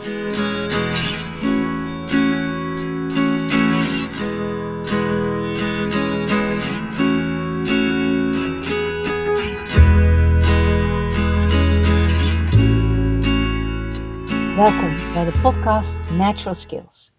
Welkom 0.00 0.16
bij 15.12 15.24
de 15.24 15.38
podcast 15.42 16.10
Natural 16.10 16.54
Skills. 16.54 17.12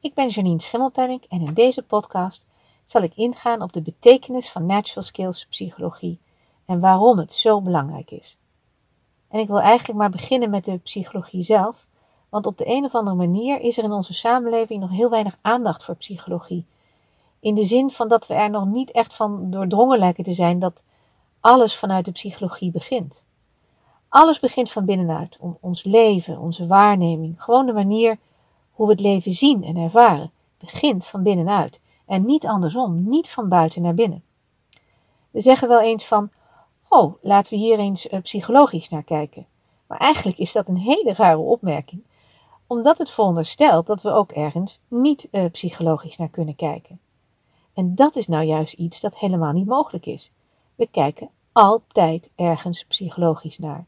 Ik 0.00 0.14
ben 0.14 0.28
Janine 0.28 0.60
Schimmelpenning 0.60 1.24
en 1.28 1.40
in 1.40 1.54
deze 1.54 1.82
podcast 1.82 2.46
zal 2.84 3.02
ik 3.02 3.14
ingaan 3.14 3.62
op 3.62 3.72
de 3.72 3.82
betekenis 3.82 4.50
van 4.50 4.66
natural 4.66 5.04
skills 5.04 5.46
psychologie 5.46 6.20
en 6.66 6.80
waarom 6.80 7.18
het 7.18 7.32
zo 7.32 7.60
belangrijk 7.60 8.10
is. 8.10 8.38
En 9.28 9.40
ik 9.40 9.46
wil 9.46 9.60
eigenlijk 9.60 9.98
maar 9.98 10.10
beginnen 10.10 10.50
met 10.50 10.64
de 10.64 10.78
psychologie 10.78 11.42
zelf, 11.42 11.86
want 12.28 12.46
op 12.46 12.58
de 12.58 12.66
een 12.66 12.84
of 12.84 12.94
andere 12.94 13.16
manier 13.16 13.60
is 13.60 13.78
er 13.78 13.84
in 13.84 13.92
onze 13.92 14.14
samenleving 14.14 14.80
nog 14.80 14.90
heel 14.90 15.10
weinig 15.10 15.38
aandacht 15.40 15.84
voor 15.84 15.94
psychologie. 15.94 16.66
In 17.40 17.54
de 17.54 17.64
zin 17.64 17.90
van 17.90 18.08
dat 18.08 18.26
we 18.26 18.34
er 18.34 18.50
nog 18.50 18.66
niet 18.66 18.90
echt 18.90 19.14
van 19.14 19.50
doordrongen 19.50 19.98
lijken 19.98 20.24
te 20.24 20.32
zijn 20.32 20.58
dat 20.58 20.82
alles 21.40 21.76
vanuit 21.76 22.04
de 22.04 22.12
psychologie 22.12 22.70
begint. 22.70 23.24
Alles 24.08 24.40
begint 24.40 24.70
van 24.70 24.84
binnenuit. 24.84 25.38
Ons 25.60 25.84
leven, 25.84 26.38
onze 26.38 26.66
waarneming, 26.66 27.42
gewoon 27.42 27.66
de 27.66 27.72
manier 27.72 28.18
hoe 28.72 28.86
we 28.86 28.92
het 28.92 29.00
leven 29.00 29.32
zien 29.32 29.64
en 29.64 29.76
ervaren, 29.76 30.30
begint 30.58 31.06
van 31.06 31.22
binnenuit. 31.22 31.80
En 32.06 32.24
niet 32.24 32.46
andersom, 32.46 33.08
niet 33.08 33.28
van 33.28 33.48
buiten 33.48 33.82
naar 33.82 33.94
binnen. 33.94 34.22
We 35.30 35.40
zeggen 35.40 35.68
wel 35.68 35.80
eens 35.80 36.06
van, 36.06 36.30
oh, 36.88 37.14
laten 37.22 37.52
we 37.52 37.58
hier 37.58 37.78
eens 37.78 38.06
uh, 38.06 38.20
psychologisch 38.20 38.88
naar 38.88 39.02
kijken. 39.02 39.46
Maar 39.86 39.98
eigenlijk 39.98 40.38
is 40.38 40.52
dat 40.52 40.68
een 40.68 40.76
hele 40.76 41.12
rare 41.12 41.38
opmerking, 41.38 42.02
omdat 42.66 42.98
het 42.98 43.10
veronderstelt 43.10 43.86
dat 43.86 44.02
we 44.02 44.10
ook 44.12 44.32
ergens 44.32 44.78
niet 44.88 45.28
uh, 45.30 45.44
psychologisch 45.50 46.16
naar 46.16 46.28
kunnen 46.28 46.56
kijken. 46.56 47.00
En 47.74 47.94
dat 47.94 48.16
is 48.16 48.26
nou 48.26 48.44
juist 48.44 48.72
iets 48.72 49.00
dat 49.00 49.18
helemaal 49.18 49.52
niet 49.52 49.66
mogelijk 49.66 50.06
is. 50.06 50.30
We 50.74 50.88
kijken 50.90 51.30
altijd 51.52 52.30
ergens 52.34 52.84
psychologisch 52.84 53.58
naar. 53.58 53.84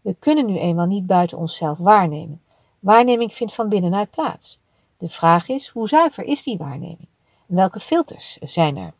We 0.00 0.16
kunnen 0.18 0.46
nu 0.46 0.58
eenmaal 0.58 0.86
niet 0.86 1.06
buiten 1.06 1.38
onszelf 1.38 1.78
waarnemen. 1.78 2.42
Waarneming 2.78 3.34
vindt 3.34 3.54
van 3.54 3.68
binnenuit 3.68 4.10
plaats. 4.10 4.58
De 4.98 5.08
vraag 5.08 5.48
is, 5.48 5.68
hoe 5.68 5.88
zuiver 5.88 6.24
is 6.24 6.42
die 6.42 6.58
waarneming? 6.58 7.08
Welke 7.46 7.80
filters 7.80 8.38
zijn 8.40 8.76
er? 8.76 8.92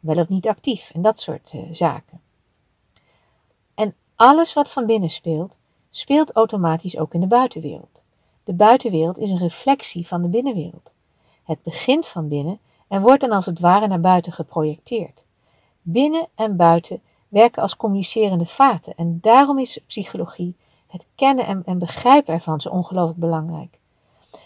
Wel 0.00 0.16
of 0.16 0.28
niet 0.28 0.48
actief 0.48 0.90
en 0.90 1.02
dat 1.02 1.20
soort 1.20 1.54
zaken. 1.70 2.20
Alles 4.22 4.52
wat 4.52 4.70
van 4.70 4.86
binnen 4.86 5.10
speelt, 5.10 5.56
speelt 5.90 6.32
automatisch 6.32 6.98
ook 6.98 7.14
in 7.14 7.20
de 7.20 7.26
buitenwereld. 7.26 8.02
De 8.44 8.52
buitenwereld 8.52 9.18
is 9.18 9.30
een 9.30 9.38
reflectie 9.38 10.06
van 10.06 10.22
de 10.22 10.28
binnenwereld. 10.28 10.90
Het 11.44 11.62
begint 11.62 12.06
van 12.06 12.28
binnen 12.28 12.58
en 12.88 13.02
wordt 13.02 13.20
dan 13.20 13.30
als 13.30 13.46
het 13.46 13.60
ware 13.60 13.86
naar 13.86 14.00
buiten 14.00 14.32
geprojecteerd. 14.32 15.24
Binnen 15.80 16.28
en 16.34 16.56
buiten 16.56 17.02
werken 17.28 17.62
als 17.62 17.76
communicerende 17.76 18.46
vaten. 18.46 18.94
En 18.96 19.18
daarom 19.20 19.58
is 19.58 19.80
psychologie, 19.86 20.56
het 20.86 21.06
kennen 21.14 21.46
en, 21.46 21.62
en 21.64 21.78
begrijpen 21.78 22.34
ervan, 22.34 22.60
zo 22.60 22.68
ongelooflijk 22.68 23.18
belangrijk. 23.18 23.78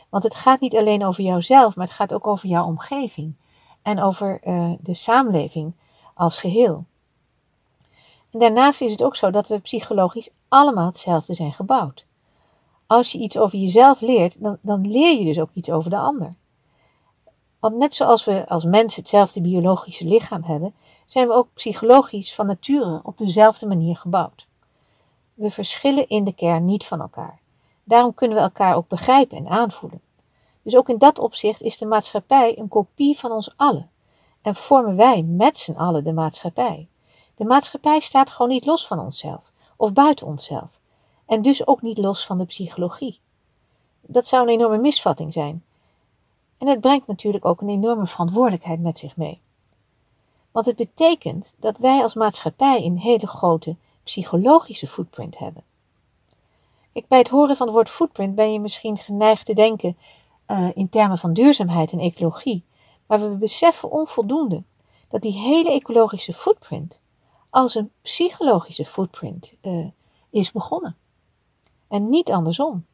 Want 0.08 0.22
het 0.22 0.34
gaat 0.34 0.60
niet 0.60 0.76
alleen 0.76 1.04
over 1.04 1.24
jouzelf, 1.24 1.76
maar 1.76 1.86
het 1.86 1.96
gaat 1.96 2.14
ook 2.14 2.26
over 2.26 2.48
jouw 2.48 2.66
omgeving 2.66 3.34
en 3.82 4.02
over 4.02 4.40
uh, 4.44 4.72
de 4.80 4.94
samenleving 4.94 5.72
als 6.14 6.38
geheel. 6.38 6.84
Daarnaast 8.38 8.80
is 8.80 8.90
het 8.90 9.02
ook 9.02 9.16
zo 9.16 9.30
dat 9.30 9.48
we 9.48 9.58
psychologisch 9.58 10.28
allemaal 10.48 10.86
hetzelfde 10.86 11.34
zijn 11.34 11.52
gebouwd. 11.52 12.04
Als 12.86 13.12
je 13.12 13.18
iets 13.18 13.38
over 13.38 13.58
jezelf 13.58 14.00
leert, 14.00 14.42
dan, 14.42 14.58
dan 14.60 14.90
leer 14.90 15.18
je 15.18 15.24
dus 15.24 15.40
ook 15.40 15.50
iets 15.52 15.70
over 15.70 15.90
de 15.90 15.96
ander. 15.98 16.34
Want 17.60 17.76
net 17.76 17.94
zoals 17.94 18.24
we 18.24 18.48
als 18.48 18.64
mensen 18.64 19.00
hetzelfde 19.00 19.40
biologische 19.40 20.04
lichaam 20.04 20.42
hebben, 20.42 20.74
zijn 21.06 21.28
we 21.28 21.34
ook 21.34 21.48
psychologisch 21.54 22.34
van 22.34 22.46
nature 22.46 23.00
op 23.02 23.18
dezelfde 23.18 23.66
manier 23.66 23.96
gebouwd. 23.96 24.46
We 25.34 25.50
verschillen 25.50 26.08
in 26.08 26.24
de 26.24 26.32
kern 26.32 26.64
niet 26.64 26.84
van 26.84 27.00
elkaar. 27.00 27.38
Daarom 27.84 28.14
kunnen 28.14 28.36
we 28.36 28.42
elkaar 28.42 28.76
ook 28.76 28.88
begrijpen 28.88 29.36
en 29.36 29.48
aanvoelen. 29.48 30.00
Dus 30.62 30.76
ook 30.76 30.88
in 30.88 30.98
dat 30.98 31.18
opzicht 31.18 31.62
is 31.62 31.78
de 31.78 31.86
maatschappij 31.86 32.58
een 32.58 32.68
kopie 32.68 33.18
van 33.18 33.30
ons 33.30 33.52
allen 33.56 33.90
en 34.42 34.54
vormen 34.54 34.96
wij 34.96 35.22
met 35.22 35.58
z'n 35.58 35.72
allen 35.76 36.04
de 36.04 36.12
maatschappij. 36.12 36.88
De 37.36 37.44
maatschappij 37.44 38.00
staat 38.00 38.30
gewoon 38.30 38.50
niet 38.50 38.66
los 38.66 38.86
van 38.86 38.98
onszelf 38.98 39.52
of 39.76 39.92
buiten 39.92 40.26
onszelf 40.26 40.80
en 41.26 41.42
dus 41.42 41.66
ook 41.66 41.82
niet 41.82 41.98
los 41.98 42.26
van 42.26 42.38
de 42.38 42.44
psychologie. 42.44 43.20
Dat 44.00 44.26
zou 44.26 44.42
een 44.42 44.54
enorme 44.54 44.78
misvatting 44.78 45.32
zijn. 45.32 45.64
En 46.58 46.68
het 46.68 46.80
brengt 46.80 47.06
natuurlijk 47.06 47.44
ook 47.44 47.60
een 47.60 47.68
enorme 47.68 48.06
verantwoordelijkheid 48.06 48.80
met 48.80 48.98
zich 48.98 49.16
mee. 49.16 49.40
Want 50.50 50.66
het 50.66 50.76
betekent 50.76 51.54
dat 51.56 51.78
wij 51.78 52.02
als 52.02 52.14
maatschappij 52.14 52.84
een 52.84 52.98
hele 52.98 53.26
grote 53.26 53.76
psychologische 54.02 54.86
footprint 54.86 55.38
hebben. 55.38 55.64
Kijk, 56.92 57.08
bij 57.08 57.18
het 57.18 57.28
horen 57.28 57.56
van 57.56 57.66
het 57.66 57.74
woord 57.74 57.90
footprint 57.90 58.34
ben 58.34 58.52
je 58.52 58.60
misschien 58.60 58.96
geneigd 58.96 59.46
te 59.46 59.54
denken 59.54 59.96
uh, 60.48 60.68
in 60.74 60.88
termen 60.88 61.18
van 61.18 61.32
duurzaamheid 61.32 61.92
en 61.92 62.00
ecologie, 62.00 62.64
maar 63.06 63.20
we 63.20 63.28
beseffen 63.28 63.90
onvoldoende 63.90 64.62
dat 65.08 65.22
die 65.22 65.38
hele 65.38 65.70
ecologische 65.70 66.32
footprint 66.32 67.00
als 67.56 67.74
een 67.74 67.90
psychologische 68.02 68.84
footprint 68.84 69.52
uh, 69.62 69.86
is 70.30 70.52
begonnen. 70.52 70.96
En 71.88 72.08
niet 72.08 72.30
andersom. 72.30 72.86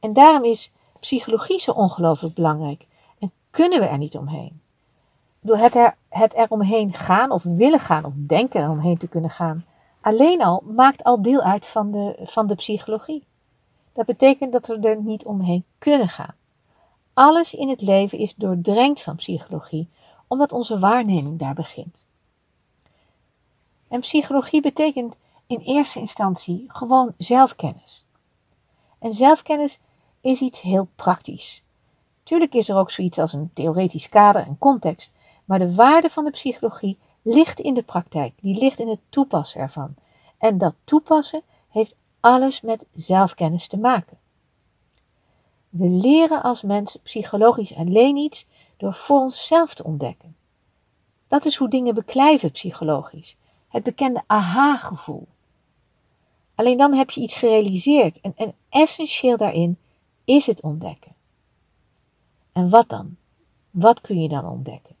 En 0.00 0.12
daarom 0.12 0.44
is 0.44 0.72
psychologie 1.00 1.60
zo 1.60 1.70
ongelooflijk 1.70 2.34
belangrijk 2.34 2.86
en 3.18 3.32
kunnen 3.50 3.80
we 3.80 3.86
er 3.86 3.98
niet 3.98 4.16
omheen 4.16 4.62
het, 5.52 5.74
er, 5.74 5.96
het 6.08 6.34
eromheen 6.34 6.92
gaan 6.92 7.30
of 7.30 7.42
willen 7.42 7.80
gaan 7.80 8.04
of 8.04 8.12
denken 8.16 8.62
eromheen 8.62 8.98
te 8.98 9.08
kunnen 9.08 9.30
gaan, 9.30 9.64
alleen 10.00 10.42
al 10.42 10.62
maakt 10.66 11.04
al 11.04 11.22
deel 11.22 11.40
uit 11.40 11.66
van 11.66 11.90
de, 11.90 12.16
van 12.22 12.46
de 12.46 12.54
psychologie. 12.54 13.24
Dat 13.92 14.06
betekent 14.06 14.52
dat 14.52 14.66
we 14.66 14.78
er 14.78 15.02
niet 15.02 15.24
omheen 15.24 15.64
kunnen 15.78 16.08
gaan. 16.08 16.34
Alles 17.12 17.54
in 17.54 17.68
het 17.68 17.80
leven 17.80 18.18
is 18.18 18.34
doordrenkt 18.36 19.02
van 19.02 19.16
psychologie, 19.16 19.88
omdat 20.26 20.52
onze 20.52 20.78
waarneming 20.78 21.38
daar 21.38 21.54
begint. 21.54 22.03
En 23.94 24.00
psychologie 24.00 24.60
betekent 24.60 25.16
in 25.46 25.58
eerste 25.58 25.98
instantie 26.00 26.64
gewoon 26.68 27.14
zelfkennis. 27.18 28.06
En 28.98 29.12
zelfkennis 29.12 29.78
is 30.20 30.40
iets 30.40 30.60
heel 30.60 30.88
praktisch. 30.96 31.62
Tuurlijk 32.22 32.54
is 32.54 32.68
er 32.68 32.76
ook 32.76 32.90
zoiets 32.90 33.18
als 33.18 33.32
een 33.32 33.50
theoretisch 33.52 34.08
kader 34.08 34.46
en 34.46 34.58
context, 34.58 35.12
maar 35.44 35.58
de 35.58 35.74
waarde 35.74 36.10
van 36.10 36.24
de 36.24 36.30
psychologie 36.30 36.98
ligt 37.22 37.60
in 37.60 37.74
de 37.74 37.82
praktijk, 37.82 38.32
die 38.40 38.58
ligt 38.58 38.78
in 38.78 38.88
het 38.88 39.00
toepassen 39.08 39.60
ervan. 39.60 39.94
En 40.38 40.58
dat 40.58 40.74
toepassen 40.84 41.42
heeft 41.68 41.96
alles 42.20 42.60
met 42.60 42.86
zelfkennis 42.94 43.68
te 43.68 43.78
maken. 43.78 44.18
We 45.68 45.88
leren 45.88 46.42
als 46.42 46.62
mens 46.62 46.96
psychologisch 47.02 47.74
alleen 47.74 48.16
iets 48.16 48.46
door 48.76 48.94
voor 48.94 49.20
onszelf 49.20 49.74
te 49.74 49.84
ontdekken. 49.84 50.36
Dat 51.28 51.44
is 51.44 51.56
hoe 51.56 51.68
dingen 51.68 51.94
beklijven 51.94 52.50
psychologisch. 52.50 53.36
Het 53.74 53.82
bekende 53.82 54.22
aha-gevoel. 54.26 55.28
Alleen 56.54 56.76
dan 56.76 56.94
heb 56.94 57.10
je 57.10 57.20
iets 57.20 57.36
gerealiseerd 57.36 58.20
en, 58.20 58.32
en 58.36 58.54
essentieel 58.68 59.36
daarin 59.36 59.78
is 60.24 60.46
het 60.46 60.62
ontdekken. 60.62 61.14
En 62.52 62.68
wat 62.68 62.88
dan? 62.88 63.16
Wat 63.70 64.00
kun 64.00 64.22
je 64.22 64.28
dan 64.28 64.44
ontdekken? 64.44 64.94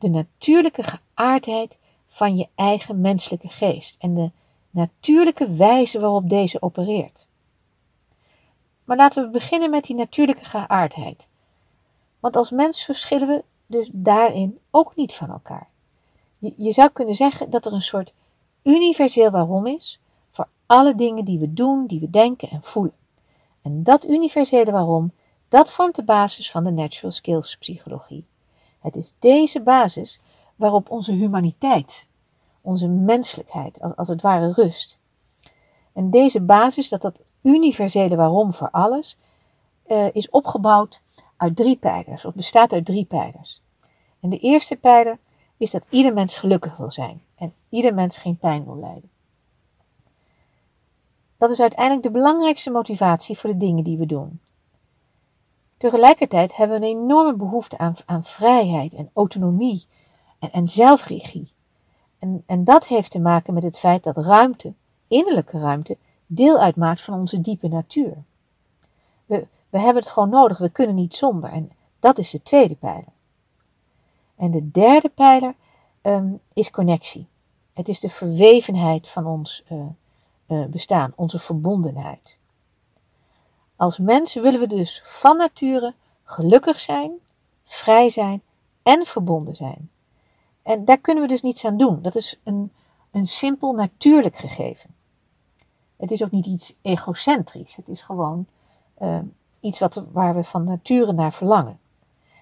de 0.00 0.08
natuurlijke 0.08 0.82
geaardheid 0.82 1.78
van 2.08 2.36
je 2.36 2.48
eigen 2.54 3.00
menselijke 3.00 3.48
geest 3.48 3.96
en 3.98 4.14
de 4.14 4.30
natuurlijke 4.70 5.50
wijze 5.50 6.00
waarop 6.00 6.28
deze 6.28 6.62
opereert. 6.62 7.26
Maar 8.84 8.96
laten 8.96 9.24
we 9.24 9.30
beginnen 9.30 9.70
met 9.70 9.84
die 9.84 9.96
natuurlijke 9.96 10.44
geaardheid. 10.44 11.26
Want 12.20 12.36
als 12.36 12.50
mens 12.50 12.84
verschillen 12.84 13.28
we 13.28 13.44
dus 13.66 13.90
daarin 13.92 14.58
ook 14.70 14.96
niet 14.96 15.14
van 15.14 15.30
elkaar. 15.30 15.69
Je, 16.40 16.72
zou 16.72 16.88
kunnen 16.88 17.14
zeggen 17.14 17.50
dat 17.50 17.66
er 17.66 17.72
een 17.72 17.82
soort 17.82 18.12
universeel 18.62 19.30
waarom 19.30 19.66
is 19.66 20.00
voor 20.30 20.48
alle 20.66 20.94
dingen 20.94 21.24
die 21.24 21.38
we 21.38 21.52
doen, 21.52 21.86
die 21.86 22.00
we 22.00 22.10
denken 22.10 22.48
en 22.48 22.62
voelen. 22.62 22.94
En 23.62 23.82
dat 23.82 24.06
universele 24.06 24.70
waarom, 24.70 25.12
dat 25.48 25.70
vormt 25.70 25.94
de 25.94 26.04
basis 26.04 26.50
van 26.50 26.64
de 26.64 26.70
natural 26.70 27.12
skills 27.12 27.56
psychologie. 27.56 28.26
Het 28.80 28.96
is 28.96 29.14
deze 29.18 29.60
basis 29.60 30.20
waarop 30.56 30.90
onze 30.90 31.12
humaniteit, 31.12 32.06
onze 32.60 32.88
menselijkheid, 32.88 33.96
als, 33.96 34.08
het 34.08 34.22
ware 34.22 34.52
rust. 34.52 34.98
En 35.92 36.10
deze 36.10 36.40
basis, 36.40 36.88
dat 36.88 37.02
dat 37.02 37.22
universele 37.42 38.16
waarom 38.16 38.52
voor 38.52 38.70
alles, 38.70 39.16
uh, 39.86 40.14
is 40.14 40.30
opgebouwd 40.30 41.02
uit 41.36 41.56
drie 41.56 41.76
pijlers, 41.76 42.24
of 42.24 42.34
bestaat 42.34 42.72
uit 42.72 42.84
drie 42.84 43.04
pijlers. 43.04 43.62
En 44.20 44.30
de 44.30 44.38
eerste 44.38 44.76
pijler 44.76 45.18
is 45.60 45.70
dat 45.70 45.84
ieder 45.88 46.12
mens 46.12 46.36
gelukkig 46.36 46.76
wil 46.76 46.90
zijn 46.90 47.22
en 47.34 47.54
ieder 47.68 47.94
mens 47.94 48.18
geen 48.18 48.36
pijn 48.36 48.64
wil 48.64 48.76
lijden. 48.76 49.10
Dat 51.36 51.50
is 51.50 51.60
uiteindelijk 51.60 52.02
de 52.02 52.10
belangrijkste 52.10 52.70
motivatie 52.70 53.38
voor 53.38 53.50
de 53.50 53.56
dingen 53.56 53.84
die 53.84 53.98
we 53.98 54.06
doen. 54.06 54.40
Tegelijkertijd 55.76 56.56
hebben 56.56 56.80
we 56.80 56.86
een 56.86 56.96
enorme 56.96 57.34
behoefte 57.34 57.78
aan, 57.78 57.94
aan 58.06 58.24
vrijheid 58.24 58.94
en 58.94 59.10
autonomie 59.12 59.86
en, 60.38 60.52
en 60.52 60.68
zelfregie. 60.68 61.52
En, 62.18 62.42
en 62.46 62.64
dat 62.64 62.86
heeft 62.86 63.10
te 63.10 63.18
maken 63.18 63.54
met 63.54 63.62
het 63.62 63.78
feit 63.78 64.02
dat 64.02 64.16
ruimte, 64.16 64.72
innerlijke 65.08 65.58
ruimte, 65.58 65.96
deel 66.26 66.58
uitmaakt 66.58 67.02
van 67.02 67.18
onze 67.18 67.40
diepe 67.40 67.68
natuur. 67.68 68.16
We, 69.26 69.46
we 69.70 69.78
hebben 69.78 70.02
het 70.02 70.12
gewoon 70.12 70.30
nodig, 70.30 70.58
we 70.58 70.70
kunnen 70.70 70.94
niet 70.94 71.14
zonder. 71.14 71.50
En 71.50 71.70
dat 71.98 72.18
is 72.18 72.30
de 72.30 72.42
tweede 72.42 72.74
pijler. 72.74 73.12
En 74.40 74.50
de 74.50 74.70
derde 74.70 75.08
pijler 75.08 75.54
um, 76.02 76.40
is 76.52 76.70
connectie. 76.70 77.26
Het 77.72 77.88
is 77.88 78.00
de 78.00 78.08
verwevenheid 78.08 79.08
van 79.08 79.26
ons 79.26 79.64
uh, 79.72 79.78
uh, 80.48 80.66
bestaan, 80.66 81.12
onze 81.16 81.38
verbondenheid. 81.38 82.38
Als 83.76 83.98
mensen 83.98 84.42
willen 84.42 84.60
we 84.60 84.66
dus 84.66 85.02
van 85.04 85.36
nature 85.36 85.94
gelukkig 86.24 86.80
zijn, 86.80 87.12
vrij 87.64 88.10
zijn 88.10 88.42
en 88.82 89.06
verbonden 89.06 89.56
zijn. 89.56 89.90
En 90.62 90.84
daar 90.84 90.98
kunnen 90.98 91.22
we 91.22 91.28
dus 91.28 91.42
niets 91.42 91.64
aan 91.64 91.76
doen. 91.76 92.02
Dat 92.02 92.16
is 92.16 92.40
een, 92.44 92.72
een 93.10 93.26
simpel 93.26 93.72
natuurlijk 93.72 94.36
gegeven. 94.36 94.94
Het 95.96 96.10
is 96.10 96.22
ook 96.22 96.30
niet 96.30 96.46
iets 96.46 96.74
egocentrisch. 96.82 97.76
Het 97.76 97.88
is 97.88 98.02
gewoon 98.02 98.46
uh, 99.02 99.18
iets 99.60 99.78
wat, 99.78 100.04
waar 100.12 100.34
we 100.34 100.44
van 100.44 100.64
nature 100.64 101.12
naar 101.12 101.32
verlangen. 101.32 101.78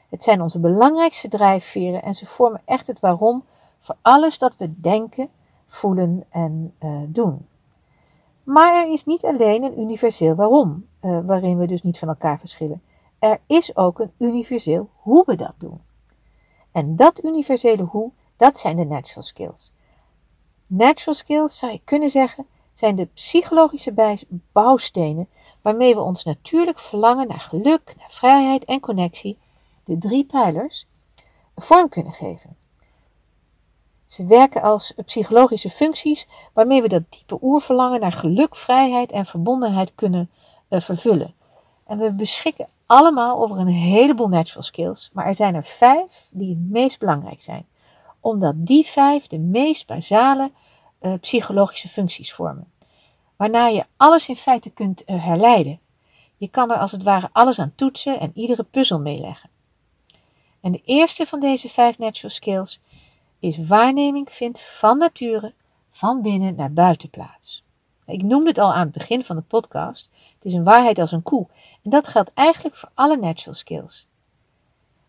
Het 0.09 0.23
zijn 0.23 0.43
onze 0.43 0.59
belangrijkste 0.59 1.29
drijfveren 1.29 2.03
en 2.03 2.15
ze 2.15 2.27
vormen 2.27 2.61
echt 2.65 2.87
het 2.87 3.01
waarom 3.01 3.45
voor 3.81 3.97
alles 4.03 4.39
dat 4.39 4.57
we 4.57 4.81
denken, 4.81 5.29
voelen 5.67 6.25
en 6.31 6.75
uh, 6.85 7.01
doen. 7.07 7.47
Maar 8.43 8.75
er 8.75 8.93
is 8.93 9.05
niet 9.05 9.25
alleen 9.25 9.63
een 9.63 9.81
universeel 9.81 10.35
waarom, 10.35 10.87
uh, 11.01 11.19
waarin 11.27 11.59
we 11.59 11.67
dus 11.67 11.83
niet 11.83 11.99
van 11.99 12.09
elkaar 12.09 12.39
verschillen. 12.39 12.83
Er 13.19 13.41
is 13.47 13.77
ook 13.77 13.99
een 13.99 14.13
universeel 14.19 14.89
hoe 14.95 15.23
we 15.27 15.37
dat 15.37 15.55
doen. 15.59 15.81
En 16.73 16.97
dat 16.97 17.25
universele 17.25 17.83
hoe, 17.83 18.11
dat 18.37 18.59
zijn 18.59 18.77
de 18.77 18.85
natural 18.85 19.23
skills. 19.23 19.73
Natural 20.67 21.15
skills, 21.15 21.59
zou 21.59 21.73
je 21.73 21.81
kunnen 21.85 22.11
zeggen, 22.11 22.47
zijn 22.73 22.97
de 22.97 23.05
psychologische 23.05 24.19
bouwstenen 24.53 25.29
waarmee 25.63 25.95
we 25.95 26.01
ons 26.01 26.25
natuurlijk 26.25 26.79
verlangen 26.79 27.29
naar 27.29 27.41
geluk, 27.41 27.95
naar 27.99 28.11
vrijheid 28.11 28.65
en 28.65 28.81
connectie, 28.81 29.39
de 29.89 29.99
drie 29.99 30.25
pijlers, 30.25 30.87
vorm 31.57 31.89
kunnen 31.89 32.13
geven. 32.13 32.57
Ze 34.07 34.27
werken 34.27 34.63
als 34.63 34.95
psychologische 35.07 35.71
functies 35.71 36.27
waarmee 36.53 36.83
we 36.83 36.89
dat 36.89 37.03
diepe 37.09 37.39
oerverlangen 37.43 38.01
naar 38.01 38.13
geluk, 38.13 38.57
vrijheid 38.57 39.13
en 39.13 39.27
verbondenheid 39.27 39.95
kunnen 39.95 40.31
uh, 40.69 40.81
vervullen. 40.81 41.35
En 41.87 41.99
we 41.99 42.13
beschikken 42.13 42.69
allemaal 42.87 43.43
over 43.43 43.59
een 43.59 43.67
heleboel 43.67 44.29
natural 44.29 44.63
skills, 44.63 45.11
maar 45.13 45.27
er 45.27 45.35
zijn 45.35 45.55
er 45.55 45.65
vijf 45.65 46.29
die 46.31 46.49
het 46.49 46.71
meest 46.71 46.99
belangrijk 46.99 47.43
zijn, 47.43 47.67
omdat 48.21 48.55
die 48.57 48.87
vijf 48.87 49.27
de 49.27 49.39
meest 49.39 49.87
basale 49.87 50.51
uh, 51.01 51.13
psychologische 51.21 51.89
functies 51.89 52.33
vormen, 52.33 52.73
waarna 53.37 53.67
je 53.67 53.85
alles 53.97 54.29
in 54.29 54.37
feite 54.37 54.71
kunt 54.71 55.03
uh, 55.07 55.25
herleiden. 55.25 55.81
Je 56.37 56.49
kan 56.49 56.71
er 56.71 56.79
als 56.79 56.93
het 56.93 57.03
ware 57.03 57.29
alles 57.33 57.59
aan 57.59 57.73
toetsen 57.75 58.21
en 58.21 58.31
iedere 58.35 58.63
puzzel 58.63 59.01
meeleggen. 59.01 59.51
En 60.61 60.73
de 60.73 60.83
eerste 60.85 61.27
van 61.27 61.41
deze 61.41 61.69
vijf 61.69 61.99
natural 61.99 62.31
skills 62.31 62.81
is 63.39 63.67
waarneming 63.67 64.33
vindt 64.33 64.61
van 64.61 64.99
nature 64.99 65.55
van 65.91 66.23
binnen 66.23 66.55
naar 66.55 66.73
buiten 66.73 67.11
plaats. 67.11 67.65
Ik 68.07 68.23
noemde 68.23 68.49
het 68.49 68.59
al 68.59 68.73
aan 68.75 68.81
het 68.81 68.93
begin 68.93 69.25
van 69.25 69.37
de 69.37 69.43
podcast. 69.43 70.11
Het 70.13 70.45
is 70.45 70.53
een 70.53 70.65
waarheid 70.65 70.99
als 70.99 71.13
een 71.13 71.23
koe. 71.23 71.47
En 71.83 71.91
dat 71.91 72.09
geldt 72.09 72.31
eigenlijk 72.35 72.77
voor 72.77 72.91
alle 72.95 73.17
natural 73.17 73.55
skills. 73.55 74.07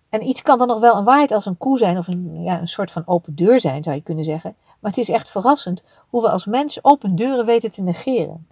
En 0.10 0.28
iets 0.28 0.42
kan 0.42 0.58
dan 0.58 0.68
nog 0.68 0.80
wel 0.80 0.96
een 0.96 1.04
waarheid 1.04 1.32
als 1.32 1.46
een 1.46 1.58
koe 1.58 1.78
zijn, 1.78 1.98
of 1.98 2.08
een, 2.08 2.44
ja, 2.44 2.60
een 2.60 2.68
soort 2.68 2.92
van 2.92 3.08
open 3.08 3.36
deur 3.36 3.60
zijn, 3.60 3.84
zou 3.84 3.96
je 3.96 4.02
kunnen 4.02 4.26
zeggen. 4.26 4.56
Maar 4.80 4.92
het 4.92 5.00
is 5.00 5.10
echt 5.10 5.30
verrassend 5.30 5.84
hoe 6.10 6.22
we 6.22 6.30
als 6.30 6.46
mens 6.46 6.84
open 6.84 7.16
deuren 7.16 7.46
weten 7.46 7.72
te 7.72 7.82
negeren. 7.82 8.48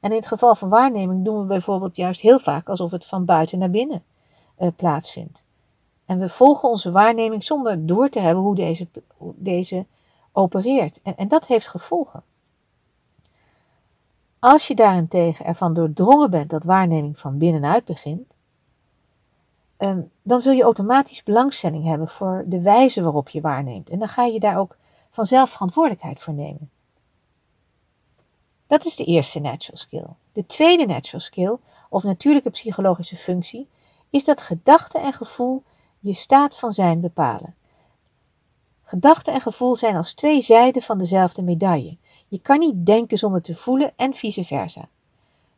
En 0.00 0.10
in 0.10 0.16
het 0.16 0.26
geval 0.26 0.54
van 0.54 0.68
waarneming 0.68 1.24
doen 1.24 1.40
we 1.40 1.46
bijvoorbeeld 1.46 1.96
juist 1.96 2.20
heel 2.20 2.38
vaak 2.38 2.68
alsof 2.68 2.90
het 2.90 3.06
van 3.06 3.24
buiten 3.24 3.58
naar 3.58 3.70
binnen 3.70 4.02
uh, 4.58 4.68
plaatsvindt. 4.76 5.44
En 6.06 6.18
we 6.18 6.28
volgen 6.28 6.68
onze 6.68 6.90
waarneming 6.90 7.44
zonder 7.44 7.86
door 7.86 8.08
te 8.08 8.20
hebben 8.20 8.42
hoe 8.42 8.54
deze, 8.54 8.88
deze 9.34 9.86
opereert. 10.32 11.00
En, 11.02 11.16
en 11.16 11.28
dat 11.28 11.46
heeft 11.46 11.68
gevolgen. 11.68 12.22
Als 14.38 14.68
je 14.68 14.74
daarentegen 14.74 15.44
ervan 15.44 15.74
doordrongen 15.74 16.30
bent 16.30 16.50
dat 16.50 16.64
waarneming 16.64 17.18
van 17.18 17.38
binnenuit 17.38 17.84
begint, 17.84 18.34
um, 19.78 20.10
dan 20.22 20.40
zul 20.40 20.52
je 20.52 20.62
automatisch 20.62 21.22
belangstelling 21.22 21.84
hebben 21.84 22.08
voor 22.08 22.44
de 22.46 22.60
wijze 22.60 23.02
waarop 23.02 23.28
je 23.28 23.40
waarneemt. 23.40 23.90
En 23.90 23.98
dan 23.98 24.08
ga 24.08 24.24
je 24.24 24.40
daar 24.40 24.58
ook 24.58 24.76
vanzelf 25.10 25.50
verantwoordelijkheid 25.50 26.20
voor 26.20 26.34
nemen. 26.34 26.70
Dat 28.66 28.84
is 28.84 28.96
de 28.96 29.04
eerste 29.04 29.40
natural 29.40 29.76
skill. 29.76 30.06
De 30.32 30.46
tweede 30.46 30.86
natural 30.86 31.20
skill, 31.20 31.56
of 31.88 32.02
natuurlijke 32.02 32.50
psychologische 32.50 33.16
functie, 33.16 33.68
is 34.10 34.24
dat 34.24 34.40
gedachte 34.40 34.98
en 34.98 35.12
gevoel 35.12 35.62
je 36.06 36.12
staat 36.12 36.56
van 36.58 36.72
zijn 36.72 37.00
bepalen. 37.00 37.54
Gedachte 38.82 39.30
en 39.30 39.40
gevoel 39.40 39.76
zijn 39.76 39.96
als 39.96 40.14
twee 40.14 40.42
zijden 40.42 40.82
van 40.82 40.98
dezelfde 40.98 41.42
medaille. 41.42 41.96
Je 42.28 42.38
kan 42.38 42.58
niet 42.58 42.86
denken 42.86 43.18
zonder 43.18 43.42
te 43.42 43.54
voelen 43.54 43.92
en 43.96 44.14
vice 44.14 44.44
versa. 44.44 44.88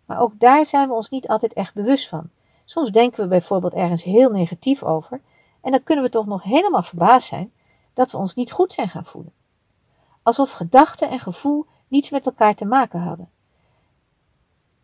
Maar 0.05 0.21
ook 0.21 0.33
daar 0.39 0.67
zijn 0.67 0.89
we 0.89 0.95
ons 0.95 1.09
niet 1.09 1.29
altijd 1.29 1.53
echt 1.53 1.75
bewust 1.75 2.09
van. 2.09 2.31
Soms 2.65 2.91
denken 2.91 3.23
we 3.23 3.29
bijvoorbeeld 3.29 3.73
ergens 3.73 4.03
heel 4.03 4.31
negatief 4.31 4.83
over 4.83 5.21
en 5.61 5.71
dan 5.71 5.83
kunnen 5.83 6.05
we 6.05 6.11
toch 6.11 6.27
nog 6.27 6.43
helemaal 6.43 6.83
verbaasd 6.83 7.29
zijn 7.29 7.53
dat 7.95 8.11
we 8.11 8.19
ons 8.19 8.35
niet 8.35 8.53
goed 8.53 8.73
zijn 8.73 8.89
gaan 8.89 9.05
voelen. 9.05 9.33
Alsof 10.23 10.53
gedachte 10.53 11.07
en 11.07 11.21
gevoel 11.21 11.67
niets 11.89 12.11
met 12.11 12.27
elkaar 12.27 12.55
te 12.55 12.65
maken 12.65 13.01
hadden. 13.01 13.31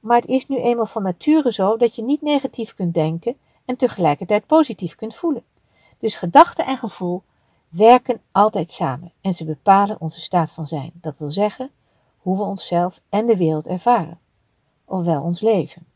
Maar 0.01 0.17
het 0.21 0.29
is 0.29 0.49
nu 0.49 0.57
eenmaal 0.57 0.87
van 0.87 1.03
nature 1.03 1.53
zo 1.53 1.77
dat 1.77 1.97
je 1.97 2.03
niet 2.03 2.23
negatief 2.23 2.75
kunt 2.75 2.95
denken 2.95 3.37
en 3.65 3.77
tegelijkertijd 3.77 4.47
positief 4.47 4.95
kunt 4.95 5.15
voelen. 5.15 5.45
Dus 6.05 6.17
gedachte 6.17 6.63
en 6.63 6.79
gevoel 6.79 7.23
werken 7.69 8.21
altijd 8.33 8.73
samen 8.73 9.13
en 9.21 9.35
ze 9.35 9.45
bepalen 9.45 10.01
onze 10.01 10.21
staat 10.21 10.51
van 10.51 10.67
zijn. 10.67 10.91
Dat 10.95 11.15
wil 11.19 11.33
zeggen 11.33 11.71
hoe 12.19 12.37
we 12.37 12.43
onszelf 12.43 13.01
en 13.09 13.27
de 13.27 13.37
wereld 13.37 13.67
ervaren, 13.67 14.19
ofwel 14.85 15.23
ons 15.23 15.41
leven. 15.41 15.87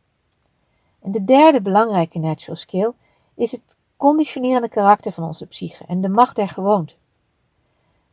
En 1.00 1.12
de 1.12 1.24
derde 1.24 1.60
belangrijke 1.60 2.18
natural 2.18 2.56
skill 2.56 2.90
is 3.34 3.52
het 3.52 3.76
conditionerende 3.96 4.68
karakter 4.68 5.12
van 5.12 5.24
onze 5.24 5.46
psyche 5.46 5.84
en 5.84 6.00
de 6.00 6.08
macht 6.08 6.36
der 6.36 6.48
gewoonte. 6.48 6.94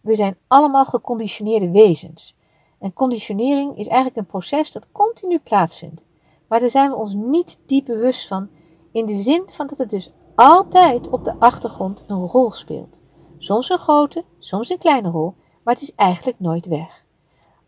We 0.01 0.15
zijn 0.15 0.37
allemaal 0.47 0.85
geconditioneerde 0.85 1.69
wezens. 1.69 2.35
En 2.77 2.93
conditionering 2.93 3.77
is 3.77 3.87
eigenlijk 3.87 4.17
een 4.17 4.25
proces 4.25 4.71
dat 4.71 4.91
continu 4.91 5.39
plaatsvindt. 5.39 6.01
Maar 6.47 6.59
daar 6.59 6.69
zijn 6.69 6.89
we 6.89 6.95
ons 6.95 7.13
niet 7.13 7.59
diep 7.65 7.85
bewust 7.85 8.27
van, 8.27 8.49
in 8.91 9.05
de 9.05 9.15
zin 9.15 9.43
van 9.47 9.67
dat 9.67 9.77
het 9.77 9.89
dus 9.89 10.11
altijd 10.35 11.07
op 11.07 11.23
de 11.23 11.33
achtergrond 11.39 12.03
een 12.07 12.25
rol 12.25 12.51
speelt. 12.51 12.97
Soms 13.37 13.69
een 13.69 13.77
grote, 13.77 14.23
soms 14.39 14.69
een 14.69 14.77
kleine 14.77 15.09
rol, 15.09 15.33
maar 15.63 15.73
het 15.73 15.83
is 15.83 15.95
eigenlijk 15.95 16.39
nooit 16.39 16.65
weg. 16.65 17.05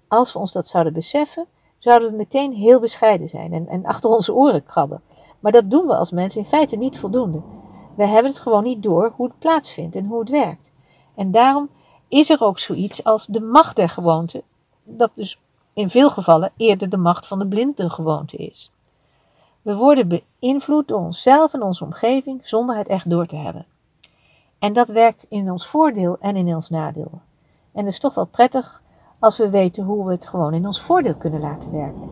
Als 0.08 0.34
we 0.34 0.40
ons 0.40 0.52
dat 0.52 0.68
zouden 0.68 0.94
beseffen, 0.94 1.46
zouden 1.78 2.12
we 2.12 2.18
meteen 2.18 2.54
heel 2.54 2.80
bescheiden 2.80 3.30
zijn 3.30 3.54
en, 3.54 3.68
en 3.68 3.86
achter 3.86 4.10
onze 4.10 4.34
oren 4.34 4.64
krabben. 4.64 5.02
Maar 5.40 5.52
dat 5.52 5.70
doen 5.70 5.88
we 5.88 5.96
als 5.96 6.12
mensen 6.12 6.42
in 6.42 6.48
feite 6.48 6.76
niet 6.76 7.00
voldoende. 7.00 7.42
We 7.96 8.06
hebben 8.06 8.32
het 8.32 8.40
gewoon 8.40 8.64
niet 8.64 8.84
door 8.84 9.14
hoe 9.16 9.28
het 9.28 9.40
plaatsvindt 9.40 9.96
en 9.96 10.06
hoe 10.06 10.20
het 10.20 10.30
werkt. 10.30 10.72
En 11.16 11.32
daarom 11.32 11.70
is 12.08 12.30
er 12.30 12.44
ook 12.44 12.60
zoiets 12.60 13.04
als 13.04 13.26
de 13.26 13.42
macht 13.42 13.76
der 13.76 13.90
gewoonte, 13.90 14.44
dat 14.84 15.12
dus 15.14 15.40
in 15.74 15.90
veel 15.90 16.10
gevallen 16.10 16.52
eerder 16.58 16.90
de 16.90 16.98
macht 16.98 17.28
van 17.28 17.40
de 17.40 17.48
blinde 17.48 17.90
gewoonte 17.90 18.38
is. 18.38 18.72
We 19.62 19.76
worden 19.76 20.24
beïnvloed 20.40 20.88
door 20.88 21.00
onszelf 21.00 21.54
en 21.54 21.62
onze 21.62 21.84
omgeving 21.84 22.48
zonder 22.48 22.76
het 22.76 22.88
echt 22.88 23.10
door 23.10 23.26
te 23.26 23.36
hebben. 23.36 23.66
En 24.60 24.74
dat 24.74 24.88
werkt 24.88 25.26
in 25.30 25.52
ons 25.52 25.68
voordeel 25.68 26.18
en 26.20 26.36
in 26.36 26.56
ons 26.56 26.70
nadeel. 26.70 27.22
En 27.72 27.86
het 27.86 27.94
is 27.94 28.00
toch 28.00 28.14
wel 28.14 28.26
prettig 28.26 28.84
als 29.20 29.38
we 29.38 29.50
weten 29.50 29.84
hoe 29.84 30.06
we 30.06 30.12
het 30.12 30.28
gewoon 30.28 30.54
in 30.54 30.66
ons 30.66 30.82
voordeel 30.82 31.16
kunnen 31.16 31.40
laten 31.40 31.72
werken. 31.72 32.10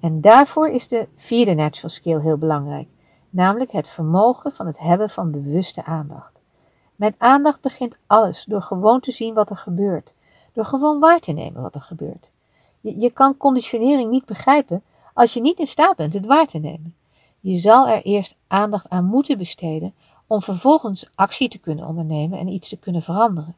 En 0.00 0.20
daarvoor 0.20 0.68
is 0.68 0.88
de 0.88 1.08
vierde 1.14 1.54
natural 1.54 1.90
skill 1.90 2.20
heel 2.20 2.38
belangrijk, 2.38 2.88
namelijk 3.30 3.70
het 3.70 3.88
vermogen 3.88 4.52
van 4.52 4.66
het 4.66 4.78
hebben 4.78 5.10
van 5.10 5.30
bewuste 5.30 5.84
aandacht. 5.84 6.40
Met 6.96 7.14
aandacht 7.18 7.60
begint 7.60 7.98
alles 8.06 8.44
door 8.44 8.62
gewoon 8.62 9.00
te 9.00 9.10
zien 9.10 9.34
wat 9.34 9.50
er 9.50 9.56
gebeurt, 9.56 10.14
door 10.52 10.64
gewoon 10.64 11.00
waar 11.00 11.20
te 11.20 11.32
nemen 11.32 11.62
wat 11.62 11.74
er 11.74 11.80
gebeurt. 11.80 12.30
Je, 12.80 13.10
kan 13.10 13.36
conditionering 13.36 14.10
niet 14.10 14.24
begrijpen 14.24 14.82
als 15.14 15.34
je 15.34 15.40
niet 15.40 15.58
in 15.58 15.66
staat 15.66 15.96
bent 15.96 16.12
het 16.12 16.26
waar 16.26 16.46
te 16.46 16.58
nemen. 16.58 16.94
Je 17.40 17.56
zal 17.56 17.88
er 17.88 18.02
eerst 18.02 18.36
aandacht 18.46 18.88
aan 18.88 19.04
moeten 19.04 19.38
besteden 19.38 19.94
om 20.26 20.42
vervolgens 20.42 21.08
actie 21.14 21.48
te 21.48 21.58
kunnen 21.58 21.86
ondernemen 21.86 22.38
en 22.38 22.48
iets 22.48 22.68
te 22.68 22.76
kunnen 22.76 23.02
veranderen. 23.02 23.56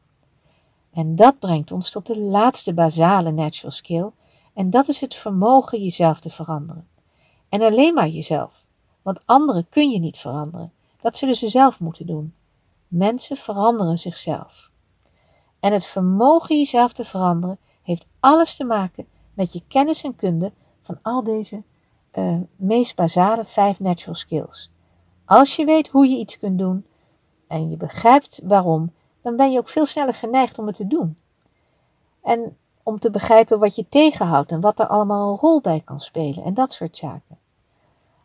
En 0.93 1.15
dat 1.15 1.39
brengt 1.39 1.71
ons 1.71 1.91
tot 1.91 2.05
de 2.07 2.19
laatste 2.19 2.73
basale 2.73 3.31
natural 3.31 3.71
skill, 3.71 4.09
en 4.53 4.69
dat 4.69 4.87
is 4.87 4.99
het 4.99 5.15
vermogen 5.15 5.83
jezelf 5.83 6.19
te 6.19 6.29
veranderen. 6.29 6.87
En 7.49 7.61
alleen 7.61 7.93
maar 7.93 8.07
jezelf, 8.07 8.65
want 9.01 9.19
anderen 9.25 9.69
kun 9.69 9.89
je 9.89 9.99
niet 9.99 10.17
veranderen. 10.17 10.71
Dat 11.01 11.17
zullen 11.17 11.35
ze 11.35 11.47
zelf 11.47 11.79
moeten 11.79 12.05
doen. 12.05 12.33
Mensen 12.87 13.37
veranderen 13.37 13.99
zichzelf. 13.99 14.69
En 15.59 15.73
het 15.73 15.85
vermogen 15.85 16.57
jezelf 16.57 16.93
te 16.93 17.05
veranderen 17.05 17.57
heeft 17.81 18.07
alles 18.19 18.55
te 18.55 18.63
maken 18.63 19.07
met 19.33 19.53
je 19.53 19.61
kennis 19.67 20.03
en 20.03 20.15
kunde 20.15 20.51
van 20.81 20.99
al 21.01 21.23
deze 21.23 21.63
uh, 22.13 22.37
meest 22.55 22.95
basale 22.95 23.45
vijf 23.45 23.79
natural 23.79 24.15
skills. 24.15 24.69
Als 25.25 25.55
je 25.55 25.65
weet 25.65 25.87
hoe 25.87 26.07
je 26.07 26.17
iets 26.17 26.37
kunt 26.37 26.57
doen 26.57 26.85
en 27.47 27.69
je 27.69 27.77
begrijpt 27.77 28.39
waarom, 28.43 28.91
dan 29.21 29.35
ben 29.35 29.51
je 29.51 29.59
ook 29.59 29.69
veel 29.69 29.85
sneller 29.85 30.13
geneigd 30.13 30.59
om 30.59 30.67
het 30.67 30.75
te 30.75 30.87
doen. 30.87 31.17
En 32.21 32.57
om 32.83 32.99
te 32.99 33.11
begrijpen 33.11 33.59
wat 33.59 33.75
je 33.75 33.89
tegenhoudt 33.89 34.51
en 34.51 34.61
wat 34.61 34.79
er 34.79 34.87
allemaal 34.87 35.31
een 35.31 35.37
rol 35.37 35.61
bij 35.61 35.81
kan 35.85 35.99
spelen 35.99 36.43
en 36.43 36.53
dat 36.53 36.73
soort 36.73 36.97
zaken. 36.97 37.37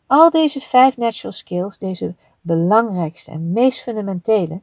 Al 0.07 0.31
deze 0.31 0.61
vijf 0.61 0.97
natural 0.97 1.33
skills, 1.33 1.79
deze 1.79 2.15
belangrijkste 2.41 3.31
en 3.31 3.53
meest 3.53 3.81
fundamentele 3.81 4.61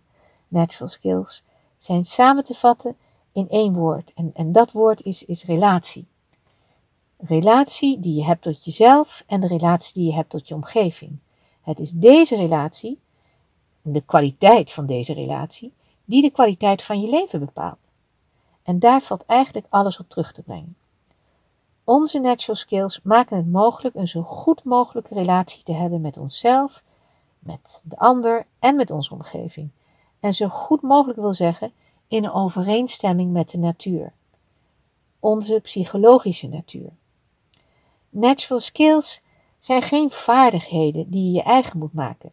natural 0.48 0.88
skills, 0.88 1.44
zijn 1.78 2.06
samen 2.06 2.44
te 2.44 2.54
vatten 2.54 2.96
in 3.32 3.50
één 3.50 3.74
woord. 3.74 4.12
En, 4.16 4.32
en 4.34 4.52
dat 4.52 4.72
woord 4.72 5.04
is, 5.04 5.26
is 5.26 5.46
relatie. 5.46 6.08
Relatie 7.28 8.00
die 8.00 8.16
je 8.16 8.24
hebt 8.24 8.42
tot 8.42 8.66
jezelf 8.66 9.24
en 9.28 9.40
de 9.40 9.48
relatie 9.48 9.94
die 9.94 10.06
je 10.06 10.14
hebt 10.14 10.30
tot 10.30 10.48
je 10.48 10.56
omgeving. 10.56 11.20
Het 11.62 11.80
is 11.80 11.92
deze 11.92 12.36
relatie, 12.36 13.00
de 13.82 14.02
kwaliteit 14.02 14.72
van 14.72 14.86
deze 14.86 15.14
relatie, 15.14 15.74
die 16.06 16.22
de 16.22 16.30
kwaliteit 16.30 16.84
van 16.84 17.02
je 17.02 17.10
leven 17.10 17.40
bepaalt. 17.40 17.78
En 18.64 18.80
daar 18.80 19.02
valt 19.02 19.26
eigenlijk 19.26 19.66
alles 19.70 20.00
op 20.00 20.10
terug 20.10 20.32
te 20.32 20.42
brengen. 20.42 20.76
Onze 21.84 22.20
natural 22.20 22.56
skills 22.56 23.02
maken 23.04 23.38
het 23.38 23.52
mogelijk 23.52 23.96
een 23.96 24.08
zo 24.08 24.22
goed 24.22 24.64
mogelijke 24.64 25.14
relatie 25.14 25.64
te 25.64 25.74
hebben 25.74 26.02
met 26.02 26.18
onszelf, 26.18 26.84
met 27.40 27.82
de 27.84 27.98
ander 27.98 28.46
en 28.60 28.76
met 28.76 28.92
onze 28.92 29.14
omgeving. 29.14 29.70
En 30.20 30.34
zo 30.34 30.48
goed 30.48 30.82
mogelijk 30.82 31.20
wil 31.20 31.34
zeggen 31.34 31.72
in 32.08 32.32
overeenstemming 32.32 33.32
met 33.32 33.50
de 33.50 33.58
natuur, 33.58 34.14
onze 35.20 35.60
psychologische 35.60 36.48
natuur. 36.48 36.90
Natural 38.16 38.60
skills 38.60 39.22
zijn 39.60 39.82
geen 39.82 40.12
vaardigheden 40.12 41.10
die 41.10 41.24
je 41.26 41.32
je 41.32 41.44
eigen 41.44 41.78
moet 41.78 41.94
maken. 41.94 42.32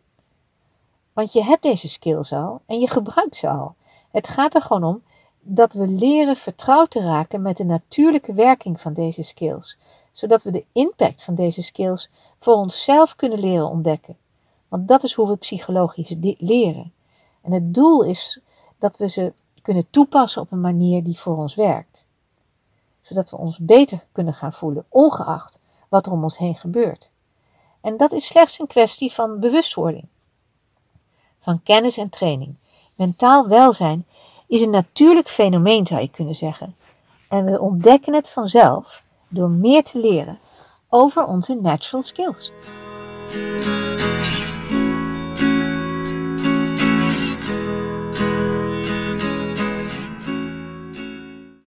Want 1.13 1.33
je 1.33 1.45
hebt 1.45 1.63
deze 1.63 1.89
skills 1.89 2.33
al 2.33 2.61
en 2.67 2.81
je 2.81 2.89
gebruikt 2.89 3.37
ze 3.37 3.49
al. 3.49 3.75
Het 4.11 4.29
gaat 4.29 4.55
er 4.55 4.63
gewoon 4.63 4.85
om 4.85 5.03
dat 5.41 5.73
we 5.73 5.87
leren 5.87 6.37
vertrouwd 6.37 6.91
te 6.91 7.01
raken 7.01 7.43
met 7.43 7.57
de 7.57 7.65
natuurlijke 7.65 8.33
werking 8.33 8.81
van 8.81 8.93
deze 8.93 9.23
skills, 9.23 9.79
zodat 10.13 10.43
we 10.43 10.51
de 10.51 10.65
impact 10.73 11.25
van 11.25 11.35
deze 11.35 11.63
skills 11.63 12.11
voor 12.39 12.55
onszelf 12.55 13.17
kunnen 13.17 13.39
leren 13.39 13.69
ontdekken. 13.69 14.17
Want 14.69 14.89
dat 14.89 15.03
is 15.03 15.13
hoe 15.13 15.29
we 15.29 15.37
psychologisch 15.37 16.15
leren. 16.39 16.93
En 17.41 17.53
het 17.53 17.75
doel 17.75 18.03
is 18.03 18.41
dat 18.79 18.97
we 18.97 19.09
ze 19.09 19.33
kunnen 19.63 19.87
toepassen 19.91 20.43
op 20.43 20.53
een 20.53 20.61
manier 20.61 21.05
die 21.05 21.19
voor 21.19 21.37
ons 21.37 21.55
werkt. 21.55 22.05
Zodat 23.01 23.31
we 23.31 23.37
ons 23.37 23.59
beter 23.59 24.05
kunnen 24.13 24.35
gaan 24.35 24.53
voelen, 24.53 24.85
ongeacht 24.89 25.59
wat 25.91 26.07
er 26.07 26.13
om 26.13 26.23
ons 26.23 26.39
heen 26.39 26.57
gebeurt. 26.57 27.09
En 27.81 27.97
dat 27.97 28.13
is 28.13 28.27
slechts 28.27 28.59
een 28.59 28.67
kwestie 28.67 29.13
van 29.13 29.41
bewustwording, 29.41 30.07
van 31.41 31.63
kennis 31.63 31.97
en 31.97 32.09
training. 32.09 32.55
Mentaal 32.97 33.49
welzijn 33.49 34.07
is 34.47 34.61
een 34.61 34.71
natuurlijk 34.71 35.29
fenomeen, 35.29 35.87
zou 35.87 36.01
je 36.01 36.11
kunnen 36.11 36.35
zeggen. 36.35 36.77
En 37.29 37.45
we 37.45 37.61
ontdekken 37.61 38.15
het 38.15 38.29
vanzelf 38.29 39.03
door 39.29 39.51
meer 39.51 39.83
te 39.83 39.99
leren 39.99 40.39
over 40.89 41.25
onze 41.25 41.55
natural 41.55 42.03
skills. 42.03 42.53